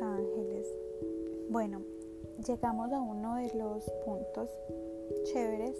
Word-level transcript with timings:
ángeles. 0.00 0.66
Bueno, 1.50 1.82
llegamos 2.46 2.92
a 2.92 3.00
uno 3.00 3.36
de 3.36 3.52
los 3.54 3.84
puntos 4.04 4.50
chéveres 5.24 5.76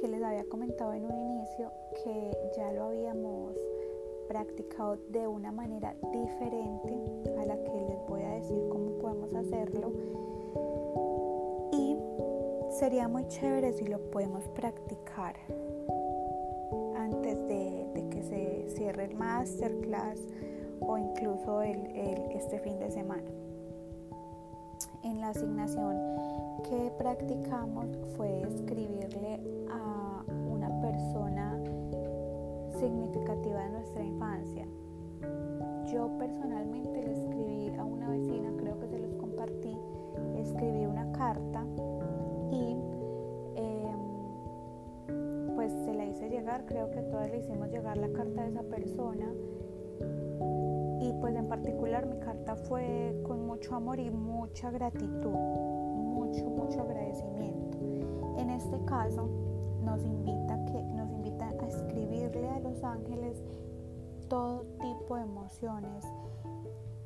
que 0.00 0.08
les 0.08 0.22
había 0.22 0.44
comentado 0.44 0.92
en 0.92 1.04
un 1.04 1.18
inicio, 1.18 1.70
que 2.04 2.30
ya 2.56 2.72
lo 2.72 2.84
habíamos 2.84 3.56
practicado 4.28 4.98
de 5.08 5.26
una 5.26 5.50
manera 5.50 5.94
diferente 6.12 6.94
a 7.38 7.46
la 7.46 7.56
que 7.64 7.80
les 7.88 8.06
voy 8.06 8.22
a 8.22 8.34
decir 8.34 8.62
cómo 8.68 8.98
podemos 8.98 9.34
hacerlo. 9.34 9.92
Y 11.72 11.96
sería 12.78 13.08
muy 13.08 13.26
chévere 13.28 13.72
si 13.72 13.86
lo 13.86 13.98
podemos 14.10 14.46
practicar 14.48 15.36
antes 16.96 17.36
de, 17.48 17.86
que 18.10 18.22
se 18.22 18.68
cierre 18.76 19.04
el 19.04 19.14
masterclass 19.16 20.18
o 20.80 20.98
incluso 20.98 21.62
el, 21.62 21.78
este 22.30 22.58
fin 22.60 22.78
de 22.78 22.90
semana. 22.90 23.30
En 25.02 25.20
la 25.20 25.28
asignación 25.28 25.96
que 26.68 26.92
practicamos 26.98 27.86
fue 28.16 28.42
escribirle 28.42 29.40
a 29.70 30.24
una 30.50 30.80
persona 30.80 31.58
significativa 32.78 33.60
de 33.64 33.70
nuestra 33.70 34.04
infancia. 34.04 34.66
Yo 35.92 36.10
personalmente 36.18 37.02
le 37.02 37.12
escribí 37.12 37.74
a 37.76 37.84
una 37.84 38.10
vecina, 38.10 38.52
creo 38.58 38.78
que 38.78 38.88
se 38.88 38.98
los 38.98 39.14
compartí, 39.14 39.76
escribí 40.36 40.84
una 40.86 41.10
carta 41.12 41.64
y 42.50 42.76
em, 43.56 45.54
pues 45.54 45.72
se 45.84 45.94
la 45.94 46.04
hice 46.04 46.28
llegar, 46.28 46.66
creo 46.66 46.90
que 46.90 47.00
todas 47.02 47.30
le 47.30 47.38
hicimos 47.38 47.70
llegar 47.70 47.96
la 47.96 48.10
carta 48.10 48.42
de 48.42 48.48
esa 48.48 48.62
persona 48.62 49.32
pues 51.20 51.34
en 51.34 51.48
particular 51.48 52.06
mi 52.06 52.18
carta 52.18 52.56
fue 52.56 53.20
con 53.26 53.46
mucho 53.46 53.74
amor 53.74 53.98
y 53.98 54.10
mucha 54.10 54.70
gratitud, 54.70 55.34
mucho, 55.34 56.48
mucho 56.48 56.80
agradecimiento. 56.80 57.78
En 58.38 58.50
este 58.50 58.78
caso 58.84 59.28
nos 59.82 60.04
invita, 60.04 60.64
que, 60.66 60.82
nos 60.82 61.10
invita 61.10 61.48
a 61.48 61.66
escribirle 61.66 62.48
a 62.48 62.60
los 62.60 62.82
ángeles 62.84 63.42
todo 64.28 64.64
tipo 64.80 65.16
de 65.16 65.22
emociones, 65.22 66.04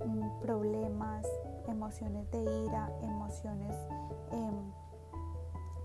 mm, 0.04 0.40
problemas, 0.40 1.26
emociones 1.68 2.30
de 2.30 2.42
ira, 2.42 2.92
emociones 3.02 3.76
em, 4.32 4.72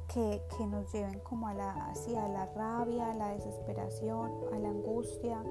que, 0.07 0.41
nos 0.67 0.91
lleven 0.91 1.19
como 1.19 1.47
a 1.47 1.53
la, 1.53 1.71
hacia 1.89 2.27
la 2.27 2.45
rabia, 2.47 3.11
a 3.11 3.13
la 3.13 3.29
desesperación, 3.33 4.31
a 4.51 4.57
la 4.57 4.69
angustia, 4.69 5.43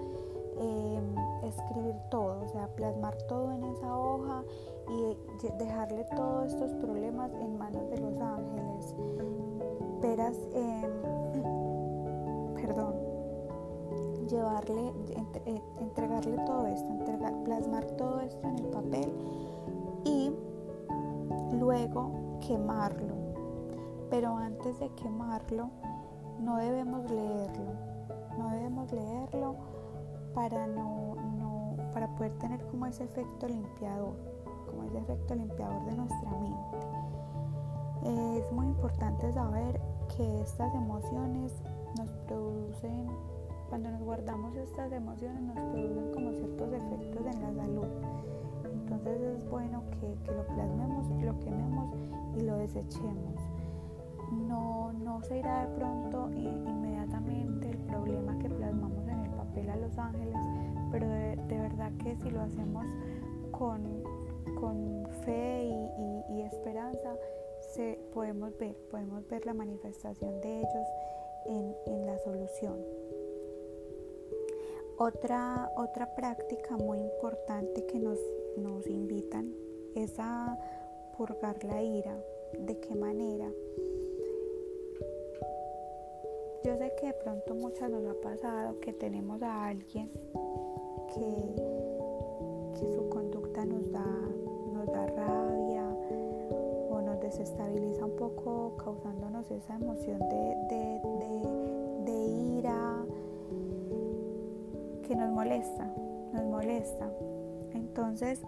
em, 0.58 1.14
escribir 1.44 1.94
todo, 2.10 2.25
o 2.46 2.48
sea, 2.48 2.68
plasmar 2.68 3.16
todo 3.28 3.52
en 3.52 3.64
esa 3.64 3.98
hoja 3.98 4.44
y 4.88 5.16
dejarle 5.58 6.04
todos 6.14 6.52
estos 6.52 6.72
problemas 6.74 7.32
en 7.34 7.58
manos 7.58 7.90
de 7.90 7.98
los 7.98 8.20
ángeles. 8.20 8.94
Veras, 10.00 10.36
em, 10.52 10.92
perdón, 12.54 12.94
llevarle, 14.28 14.92
eh, 15.46 15.62
entregarle 15.80 16.36
todo 16.44 16.66
esto, 16.66 16.88
entregar, 16.88 17.34
plasmar 17.44 17.84
todo 17.92 18.20
esto 18.20 18.46
en 18.46 18.58
el 18.58 18.66
papel 18.66 19.12
y 20.04 20.32
luego 21.52 22.38
quemarlo. 22.46 23.14
Pero 24.08 24.36
antes 24.36 24.78
de 24.78 24.88
quemarlo, 24.94 25.70
no 26.38 26.58
debemos 26.58 27.10
leerlo, 27.10 27.72
no 28.38 28.50
debemos 28.50 28.92
leerlo 28.92 29.56
para 30.32 30.66
no 30.66 31.16
para 31.96 32.08
poder 32.08 32.32
tener 32.32 32.60
como 32.66 32.84
ese 32.84 33.04
efecto 33.04 33.48
limpiador, 33.48 34.12
como 34.66 34.82
ese 34.82 34.98
efecto 34.98 35.34
limpiador 35.34 35.82
de 35.86 35.96
nuestra 35.96 36.30
mente. 36.30 36.76
Es 38.04 38.52
muy 38.52 38.66
importante 38.66 39.32
saber 39.32 39.80
que 40.14 40.42
estas 40.42 40.74
emociones 40.74 41.54
nos 41.96 42.10
producen, 42.26 43.06
cuando 43.70 43.90
nos 43.90 44.02
guardamos 44.02 44.54
estas 44.56 44.92
emociones, 44.92 45.40
nos 45.40 45.54
producen 45.54 46.12
como 46.12 46.32
ciertos 46.32 46.70
efectos 46.74 47.34
en 47.34 47.42
la 47.42 47.62
salud. 47.62 47.86
Entonces 48.62 49.18
es 49.22 49.48
bueno 49.50 49.82
que, 49.92 50.32
lo 50.34 50.46
plasmemos, 50.48 51.08
lo 51.24 51.40
quememos 51.40 51.94
y 52.36 52.42
lo 52.42 52.58
desechemos. 52.58 53.40
No, 54.46 54.92
no 54.92 55.22
se 55.22 55.38
irá 55.38 55.66
de 55.66 55.74
pronto 55.76 56.28
inmediatamente 56.34 57.70
el 57.70 57.78
problema 57.78 58.38
que 58.38 58.50
plasmamos 58.50 58.95
que 62.02 62.16
si 62.16 62.30
lo 62.30 62.40
hacemos 62.40 62.84
con, 63.52 64.02
con 64.58 65.06
fe 65.24 65.64
y, 65.64 66.42
esperanza, 66.42 67.16
se, 67.60 67.98
podemos 68.12 68.56
ver, 68.58 68.76
podemos 68.90 69.26
ver 69.28 69.44
la 69.46 69.54
manifestación 69.54 70.40
de 70.40 70.58
ellos 70.58 70.88
en, 71.46 72.06
la 72.06 72.18
solución. 72.18 72.78
Otra, 74.98 75.70
otra 75.76 76.14
práctica 76.14 76.76
muy 76.76 76.98
importante 76.98 77.84
que 77.86 77.98
nos, 77.98 78.18
nos 78.56 78.86
invitan 78.86 79.52
es 79.94 80.14
a 80.18 80.58
purgar 81.16 81.62
la 81.64 81.82
ira. 81.82 82.16
¿De 82.58 82.78
qué 82.78 82.94
manera? 82.94 83.50
Yo 86.64 86.76
sé 86.78 86.92
que 86.98 87.06
de 87.08 87.12
pronto 87.12 87.54
muchas 87.54 87.90
nos 87.90 88.04
ha 88.06 88.20
pasado 88.20 88.80
que 88.80 88.92
tenemos 88.92 89.42
a 89.42 89.66
alguien 89.66 90.10
que, 91.14 91.76
su 92.94 93.08
conducta 93.08 93.64
nos 93.64 93.90
da, 93.90 94.04
nos 94.72 94.86
da 94.86 95.06
rabia 95.06 95.84
o 96.90 97.00
nos 97.00 97.20
desestabiliza 97.20 98.04
un 98.04 98.16
poco 98.16 98.76
causándonos 98.76 99.50
esa 99.50 99.76
emoción 99.76 100.18
de, 100.28 100.96
ira 102.58 103.04
que 105.02 105.16
nos 105.16 105.30
molesta, 105.30 105.90
nos 106.32 106.44
molesta. 106.44 107.10
Entonces 107.74 108.42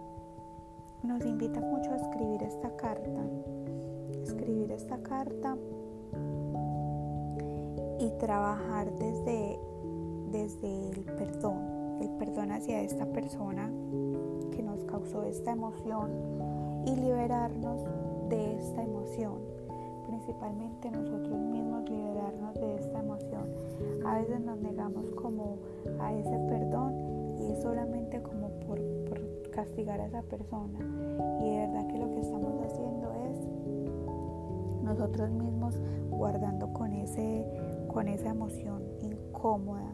nos 1.03 1.25
invita 1.25 1.59
mucho 1.61 1.91
a 1.91 1.95
escribir 1.95 2.43
esta 2.43 2.75
carta, 2.75 3.21
escribir 4.23 4.71
esta 4.71 4.97
carta 4.99 5.57
y 7.99 8.09
trabajar 8.19 8.91
desde, 8.93 9.59
desde 10.31 10.89
el 10.89 11.03
perdón, 11.17 11.78
el 12.01 12.09
perdón 12.17 12.51
hacia 12.51 12.81
esta 12.81 13.05
persona 13.05 13.69
que 14.51 14.63
nos 14.63 14.83
causó 14.85 15.23
esta 15.23 15.51
emoción 15.51 16.11
y 16.85 16.95
liberarnos 16.95 17.81
de 18.29 18.57
esta 18.57 18.83
emoción 18.83 19.59
principalmente 20.09 20.89
nosotros 20.89 21.39
mismos 21.39 21.87
liberarnos 21.89 22.55
de 22.55 22.75
esta 22.75 22.99
emoción. 22.99 23.45
A 24.05 24.17
veces 24.17 24.41
nos 24.41 24.57
negamos 24.59 25.05
como 25.11 25.57
a 25.99 26.13
ese 26.13 26.37
perdón 26.49 27.35
y 27.39 27.51
es 27.51 27.61
solamente 27.61 28.21
como 28.21 28.49
por, 28.65 28.79
castigar 29.51 29.99
a 29.99 30.07
esa 30.07 30.21
persona. 30.23 30.79
Y 31.41 31.49
de 31.49 31.57
verdad 31.57 31.87
que 31.87 31.97
lo 31.97 32.11
que 32.11 32.21
estamos 32.21 32.53
haciendo 32.65 33.11
es 33.29 34.83
nosotros 34.83 35.29
mismos 35.31 35.75
guardando 36.09 36.71
con, 36.73 36.93
ese, 36.93 37.45
con 37.87 38.07
esa 38.07 38.29
emoción 38.29 38.83
incómoda 39.01 39.91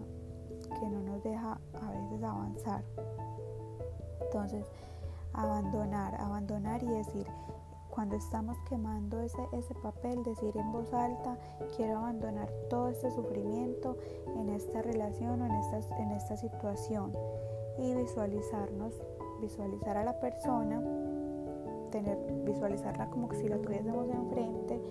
que 0.75 0.87
no 0.87 1.01
nos 1.01 1.23
deja 1.23 1.59
a 1.81 1.91
veces 1.91 2.23
avanzar. 2.23 2.83
Entonces, 4.21 4.65
abandonar, 5.33 6.15
abandonar 6.21 6.83
y 6.83 6.87
decir, 6.87 7.27
cuando 7.89 8.17
estamos 8.17 8.57
quemando 8.67 9.21
ese, 9.21 9.41
ese 9.53 9.73
papel, 9.75 10.21
decir 10.23 10.55
en 10.57 10.71
voz 10.71 10.93
alta, 10.93 11.37
quiero 11.77 11.99
abandonar 11.99 12.51
todo 12.69 12.89
este 12.89 13.09
sufrimiento 13.09 13.97
en 14.35 14.49
esta 14.49 14.81
relación 14.81 15.41
o 15.41 15.45
en 15.45 15.53
esta, 15.53 15.97
en 15.97 16.11
esta 16.11 16.35
situación 16.35 17.13
y 17.77 17.95
visualizarnos, 17.95 18.93
visualizar 19.41 19.95
a 19.95 20.03
la 20.03 20.19
persona, 20.19 20.81
tener, 21.91 22.17
visualizarla 22.43 23.09
como 23.09 23.33
si 23.33 23.47
la 23.47 23.57
tuviésemos 23.59 24.09
enfrente 24.09 24.81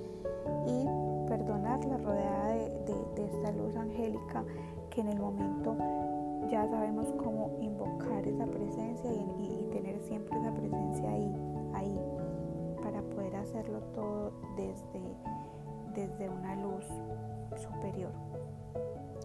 y 0.66 0.86
perdonarla 1.28 1.98
rodeada 1.98 2.33
de, 3.44 3.50
esta 3.50 3.52
luz 3.52 3.76
angélica 3.76 4.44
que 4.90 5.00
en 5.00 5.08
el 5.08 5.20
momento 5.20 5.76
ya 6.50 6.66
sabemos 6.68 7.12
cómo 7.22 7.56
invocar 7.60 8.26
esa 8.26 8.46
presencia 8.46 9.12
y, 9.12 9.24
y 9.38 9.68
tener 9.72 9.98
siempre 10.00 10.38
esa 10.38 10.52
presencia 10.54 11.10
ahí, 11.10 11.34
ahí 11.74 12.00
para 12.82 13.02
poder 13.02 13.36
hacerlo 13.36 13.80
todo 13.94 14.32
desde, 14.56 15.02
desde 15.94 16.28
una 16.28 16.56
luz 16.56 16.84
superior. 17.56 18.12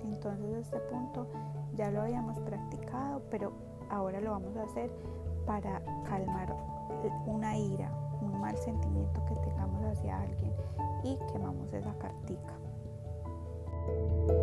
Entonces 0.03 0.65
este 0.65 0.79
punto 0.91 1.27
ya 1.75 1.91
lo 1.91 2.01
habíamos 2.01 2.39
practicado, 2.39 3.21
pero 3.29 3.51
ahora 3.89 4.19
lo 4.21 4.31
vamos 4.31 4.55
a 4.57 4.63
hacer 4.63 4.91
para 5.45 5.81
calmar 6.03 6.55
una 7.25 7.57
ira, 7.57 7.91
un 8.21 8.39
mal 8.39 8.57
sentimiento 8.57 9.23
que 9.25 9.35
tengamos 9.35 9.83
hacia 9.85 10.21
alguien 10.21 10.53
y 11.03 11.17
quemamos 11.31 11.71
esa 11.73 11.93
cartica. 11.97 12.68
Thank 13.89 14.29
you. 14.29 14.38